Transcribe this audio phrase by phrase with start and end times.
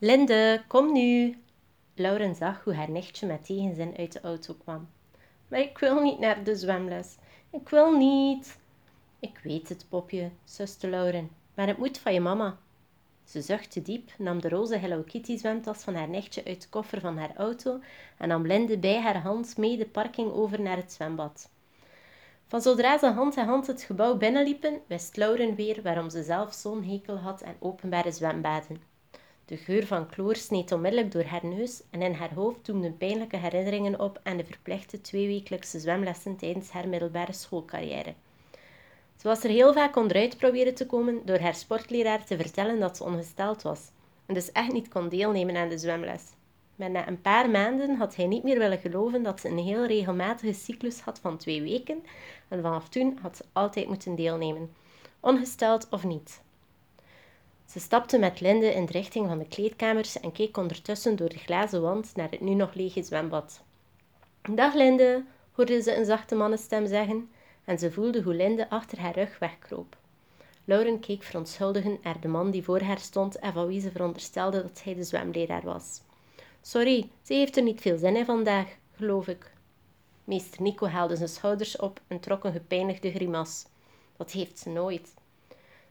[0.00, 1.38] Linde, kom nu.
[1.94, 4.88] Lauren zag hoe haar nichtje met tegenzin uit de auto kwam.
[5.48, 7.16] Maar ik wil niet naar de zwemles.
[7.50, 8.58] Ik wil niet.
[9.20, 11.30] Ik weet het, popje, suste Lauren.
[11.54, 12.58] Maar het moet van je mama.
[13.24, 17.00] Ze zuchtte diep, nam de roze Hello Kitty zwemtas van haar nichtje uit de koffer
[17.00, 17.80] van haar auto
[18.18, 21.50] en nam Linde bij haar hand mee de parking over naar het zwembad.
[22.46, 26.52] Van zodra ze hand in hand het gebouw binnenliepen, wist Lauren weer waarom ze zelf
[26.52, 28.87] zo'n hekel had aan openbare zwembaden.
[29.48, 33.36] De geur van kloor sneed onmiddellijk door haar neus en in haar hoofd doemden pijnlijke
[33.36, 38.14] herinneringen op aan de verplichte tweewekelijkse zwemlessen tijdens haar middelbare schoolcarrière.
[39.16, 42.96] Ze was er heel vaak onderuit proberen te komen door haar sportleraar te vertellen dat
[42.96, 43.90] ze ongesteld was
[44.26, 46.22] en dus echt niet kon deelnemen aan de zwemles.
[46.76, 49.86] Maar na een paar maanden had hij niet meer willen geloven dat ze een heel
[49.86, 52.04] regelmatige cyclus had van twee weken
[52.48, 54.72] en vanaf toen had ze altijd moeten deelnemen,
[55.20, 56.40] ongesteld of niet.
[57.70, 61.38] Ze stapte met Linde in de richting van de kleedkamers en keek ondertussen door de
[61.38, 63.62] glazen wand naar het nu nog lege zwembad.
[64.50, 67.30] Dag Linde, hoorde ze een zachte mannenstem zeggen
[67.64, 69.96] en ze voelde hoe Linde achter haar rug wegkroop.
[70.64, 74.62] Lauren keek verontschuldigend naar de man die voor haar stond en van wie ze veronderstelde
[74.62, 76.00] dat hij de zwemleraar was.
[76.62, 79.52] Sorry, ze heeft er niet veel zin in vandaag, geloof ik.
[80.24, 83.66] Meester Nico haalde zijn schouders op en trok een gepijnigde grimas.
[84.16, 85.14] Dat heeft ze nooit.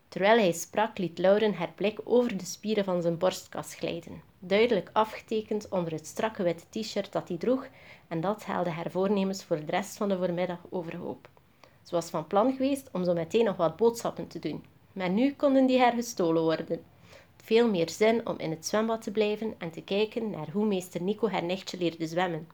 [0.08, 4.90] Terwijl hij sprak, liet Lauren haar blik over de spieren van zijn borstkas glijden, duidelijk
[4.94, 7.68] afgetekend onder het strakke witte t-shirt dat hij droeg,
[8.08, 11.30] en dat haalde haar voornemens voor de rest van de voormiddag overhoop.
[11.84, 15.34] Ze was van plan geweest om zo meteen nog wat boodschappen te doen, maar nu
[15.34, 16.84] konden die haar gestolen worden.
[17.36, 21.02] Veel meer zin om in het zwembad te blijven en te kijken naar hoe meester
[21.02, 22.48] Nico haar nichtje leerde zwemmen.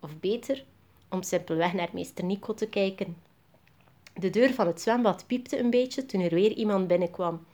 [0.00, 0.64] Of beter,
[1.08, 3.16] om simpelweg naar meester Nico te kijken.
[4.14, 7.44] De deur van het zwembad piepte een beetje toen er weer iemand binnenkwam.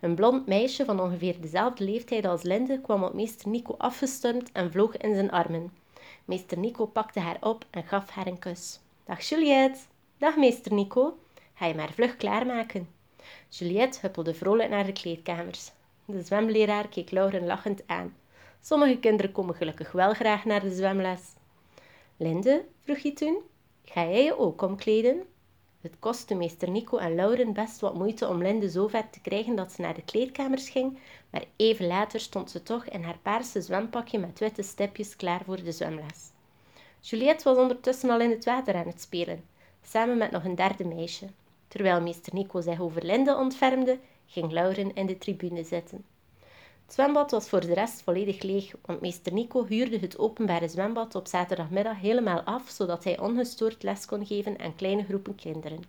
[0.00, 4.70] Een blond meisje van ongeveer dezelfde leeftijd als Linde kwam op meester Nico afgestormd en
[4.70, 5.72] vloog in zijn armen.
[6.24, 8.80] Meester Nico pakte haar op en gaf haar een kus.
[9.04, 9.80] Dag Juliette.
[10.18, 11.18] Dag meester Nico.
[11.54, 12.88] Ga je maar vlug klaarmaken.
[13.48, 15.70] Juliette huppelde vrolijk naar de kleedkamers.
[16.04, 18.16] De zwemleraar keek Lauren lachend aan.
[18.60, 21.20] Sommige kinderen komen gelukkig wel graag naar de zwemles.
[22.16, 23.38] Linde, vroeg hij toen,
[23.84, 25.22] ga jij je ook omkleden?
[25.80, 29.56] Het kostte meester Nico en Lauren best wat moeite om Linde zo ver te krijgen
[29.56, 30.98] dat ze naar de kleedkamers ging,
[31.30, 35.62] maar even later stond ze toch in haar paarse zwempakje met witte stipjes klaar voor
[35.62, 36.30] de zwemles.
[37.00, 39.44] Juliette was ondertussen al in het water aan het spelen,
[39.82, 41.26] samen met nog een derde meisje.
[41.68, 46.04] Terwijl meester Nico zich over Linde ontfermde, ging Lauren in de tribune zitten.
[46.88, 51.14] Het zwembad was voor de rest volledig leeg, want meester Nico huurde het openbare zwembad
[51.14, 55.82] op zaterdagmiddag helemaal af, zodat hij ongestoord les kon geven aan kleine groepen kinderen.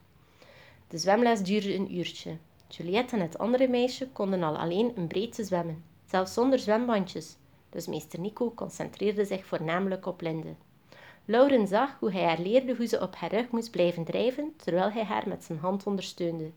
[0.88, 2.38] De zwemles duurde een uurtje.
[2.68, 7.36] Juliette en het andere meisje konden al alleen een breedte zwemmen, zelfs zonder zwembandjes,
[7.70, 10.54] dus meester Nico concentreerde zich voornamelijk op Linde.
[11.26, 14.92] Lauren zag hoe hij haar leerde hoe ze op haar rug moest blijven drijven, terwijl
[14.92, 16.52] hij haar met zijn hand ondersteunde.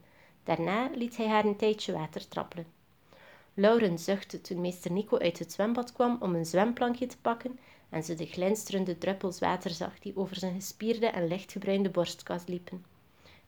[0.44, 2.81] Daarna liet hij haar een tijdje water trappelen.
[3.54, 7.58] Lauren zuchtte toen meester Nico uit het zwembad kwam om een zwemplankje te pakken
[7.88, 12.84] en ze de glinsterende druppels water zag die over zijn gespierde en lichtgebruinde borstkas liepen.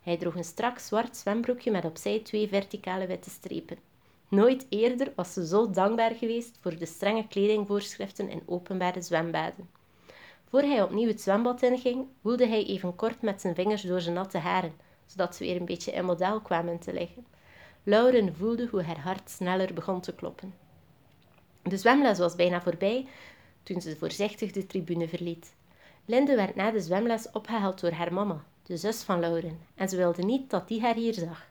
[0.00, 3.78] Hij droeg een strak zwart zwembroekje met opzij twee verticale witte strepen.
[4.28, 9.70] Nooit eerder was ze zo dankbaar geweest voor de strenge kledingvoorschriften in openbare zwembaden.
[10.48, 14.14] Voor hij opnieuw het zwembad inging, woelde hij even kort met zijn vingers door zijn
[14.14, 14.72] natte haren,
[15.06, 17.26] zodat ze weer een beetje in model kwamen te liggen.
[17.86, 20.54] Lauren voelde hoe haar hart sneller begon te kloppen.
[21.62, 23.06] De zwemles was bijna voorbij
[23.62, 25.54] toen ze voorzichtig de tribune verliet.
[26.04, 29.96] Linde werd na de zwemles opgehaald door haar mama, de zus van Lauren, en ze
[29.96, 31.46] wilde niet dat die haar hier zag.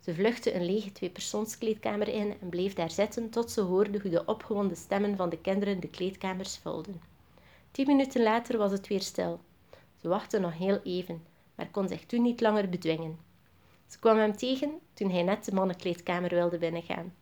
[0.00, 4.24] Ze vluchtte een lege tweepersoonskleedkamer in en bleef daar zitten tot ze hoorde hoe de
[4.24, 7.00] opgewonden stemmen van de kinderen de kleedkamers vulden.
[7.70, 9.40] Tien minuten later was het weer stil.
[10.00, 11.22] Ze wachtte nog heel even,
[11.54, 13.25] maar kon zich toen niet langer bedwingen.
[13.86, 17.14] Ze kwam hem tegen toen hij net de mannenkleedkamer wilde binnengaan.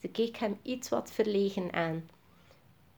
[0.00, 2.08] Ze keek hem iets wat verlegen aan.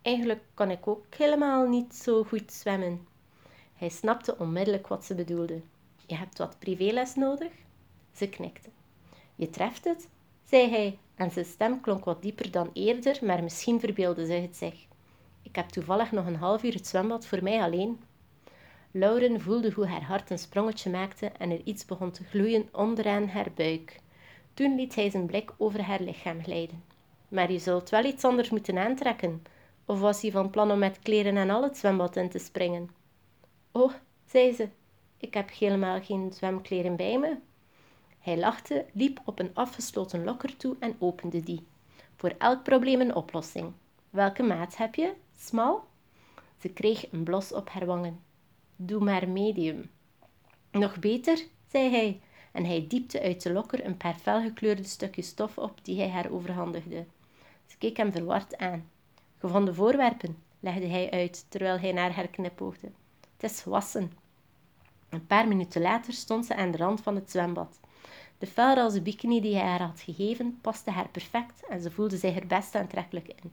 [0.03, 3.06] Eigenlijk kan ik ook helemaal niet zo goed zwemmen.
[3.75, 5.61] Hij snapte onmiddellijk wat ze bedoelde.
[6.06, 7.53] Je hebt wat privéles nodig?
[8.12, 8.69] Ze knikte.
[9.35, 10.09] Je treft het,
[10.44, 14.56] zei hij, en zijn stem klonk wat dieper dan eerder, maar misschien verbeelde ze het
[14.56, 14.87] zich.
[15.43, 18.00] Ik heb toevallig nog een half uur het zwembad voor mij alleen.
[18.96, 23.29] Lauren voelde hoe haar hart een sprongetje maakte en er iets begon te gloeien onderaan
[23.29, 24.00] haar buik.
[24.55, 26.85] Toen liet hij zijn blik over haar lichaam glijden.
[27.29, 29.43] Maar je zult wel iets anders moeten aantrekken.
[29.85, 32.91] Of was hij van plan om met kleren en al het zwembad in te springen?
[33.73, 33.93] Oh,
[34.26, 34.69] zei ze,
[35.17, 37.37] ik heb helemaal geen zwemkleren bij me.
[38.19, 41.67] Hij lachte, liep op een afgesloten lokker toe en opende die.
[42.17, 43.73] Voor elk probleem een oplossing.
[44.11, 45.12] Welke maat heb je?
[45.38, 45.85] Smal?
[46.58, 48.24] Ze kreeg een blos op haar wangen.
[48.76, 49.91] Doe maar medium.
[50.71, 52.21] Nog beter, zei hij,
[52.53, 56.31] en hij diepte uit de lokker een paar felgekleurde stukjes stof op die hij haar
[56.31, 57.05] overhandigde.
[57.67, 58.91] Ze keek hem verward aan.
[59.38, 62.91] Gevonden voorwerpen, legde hij uit terwijl hij naar haar knipoogde.
[63.37, 64.12] Het is wassen.
[65.09, 67.81] Een paar minuten later stond ze aan de rand van het zwembad.
[68.38, 72.37] De felroze bikini die hij haar had gegeven paste haar perfect en ze voelde zich
[72.37, 73.53] er best aantrekkelijk in.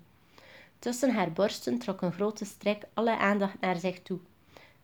[0.79, 4.19] Tussen haar borsten trok een grote strik alle aandacht naar zich toe.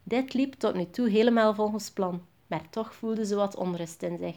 [0.07, 4.17] Dit liep tot nu toe helemaal volgens plan, maar toch voelde ze wat onrust in
[4.17, 4.35] zich.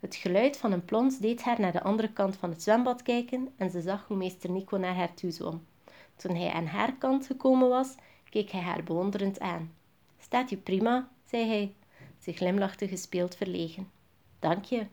[0.00, 3.48] Het geluid van een plons deed haar naar de andere kant van het zwembad kijken
[3.56, 5.66] en ze zag hoe meester Nico naar haar toe zwom.
[6.16, 7.94] Toen hij aan haar kant gekomen was,
[8.30, 9.74] keek hij haar bewonderend aan.
[10.18, 11.74] Staat je prima, zei hij.
[12.18, 13.90] Ze glimlachte gespeeld verlegen.
[14.38, 14.86] Dank je.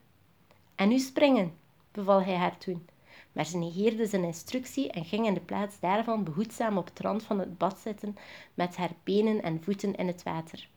[0.74, 1.52] En nu springen,
[1.92, 2.88] beval hij haar toen.
[3.32, 7.22] Maar ze negeerde zijn instructie en ging in de plaats daarvan behoedzaam op het rand
[7.22, 8.16] van het bad zitten
[8.54, 10.68] met haar benen en voeten in het water.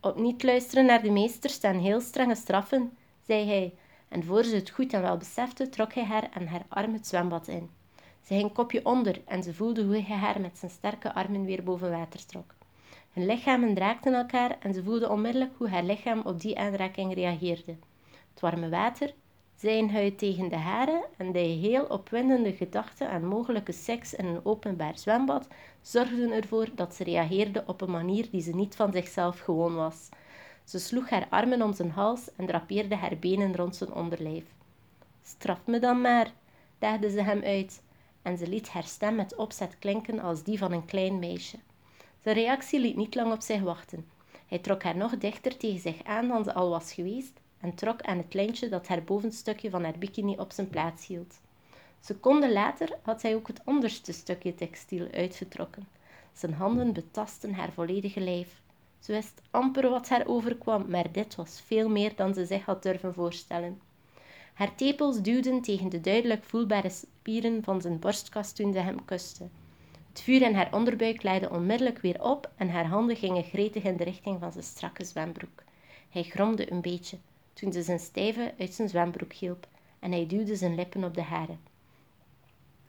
[0.00, 2.96] Op niet luisteren naar de meester staan heel strenge straffen,
[3.26, 3.74] zei hij,
[4.08, 7.06] en voor ze het goed en wel besefte, trok hij haar aan haar arm het
[7.06, 7.70] zwembad in.
[8.24, 11.62] Ze ging kopje onder en ze voelde hoe hij haar met zijn sterke armen weer
[11.62, 12.54] boven water trok.
[13.12, 17.76] Hun lichamen draakten elkaar en ze voelde onmiddellijk hoe haar lichaam op die aanraking reageerde.
[18.30, 19.14] Het warme water,
[19.60, 24.44] zijn huid tegen de haren en de heel opwindende gedachte aan mogelijke seks in een
[24.44, 25.48] openbaar zwembad
[25.82, 30.08] zorgden ervoor dat ze reageerde op een manier die ze niet van zichzelf gewoon was.
[30.64, 34.44] Ze sloeg haar armen om zijn hals en drapeerde haar benen rond zijn onderlijf.
[35.22, 36.32] Straf me dan maar,
[36.78, 37.82] daagde ze hem uit,
[38.22, 41.58] en ze liet haar stem met opzet klinken als die van een klein meisje.
[42.22, 44.06] Zijn reactie liet niet lang op zich wachten.
[44.46, 48.02] Hij trok haar nog dichter tegen zich aan dan ze al was geweest en trok
[48.02, 51.40] aan het lijntje dat haar bovenstukje van haar bikini op zijn plaats hield.
[52.00, 55.88] Seconden later had hij ook het onderste stukje textiel uitgetrokken.
[56.32, 58.60] Zijn handen betasten haar volledige lijf.
[58.98, 62.82] Ze wist amper wat haar overkwam, maar dit was veel meer dan ze zich had
[62.82, 63.80] durven voorstellen.
[64.54, 69.48] Haar tepels duwden tegen de duidelijk voelbare spieren van zijn borstkas toen ze hem kuste.
[70.08, 73.96] Het vuur in haar onderbuik leidde onmiddellijk weer op en haar handen gingen gretig in
[73.96, 75.62] de richting van zijn strakke zwembroek.
[76.10, 77.18] Hij gromde een beetje
[77.52, 79.66] toen ze zijn stijve uit zijn zwembroek hielp
[79.98, 81.56] en hij duwde zijn lippen op de hare.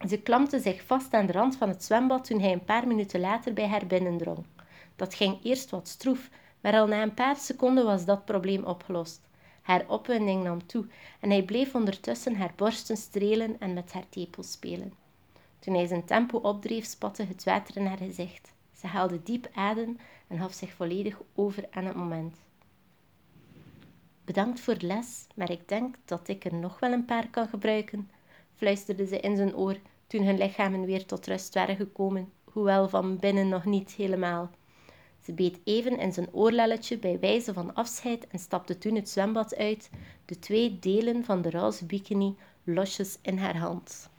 [0.08, 3.20] Ze klampte zich vast aan de rand van het zwembad toen hij een paar minuten
[3.20, 4.46] later bij haar binnendrong.
[4.96, 6.30] Dat ging eerst wat stroef,
[6.62, 9.22] maar al na een paar seconden was dat probleem opgelost.
[9.62, 10.86] Haar opwinding nam toe
[11.20, 14.94] en hij bleef ondertussen haar borsten strelen en met haar tepels spelen.
[15.60, 18.54] Toen hij zijn tempo opdreef, spatte het water in haar gezicht.
[18.78, 19.98] Ze haalde diep adem
[20.28, 22.36] en gaf zich volledig over aan het moment.
[24.26, 27.48] Bedankt voor de les, maar ik denk dat ik er nog wel een paar kan
[27.48, 28.12] gebruiken,
[28.56, 29.78] fluisterde ze in zijn oor
[30.08, 34.50] toen hun lichamen weer tot rust waren gekomen, hoewel van binnen nog niet helemaal.
[35.24, 39.56] Ze beet even in zijn oorlelletje bij wijze van afscheid en stapte toen het zwembad
[39.56, 39.90] uit,
[40.26, 44.10] de twee delen van de roze bikini losjes in haar hand.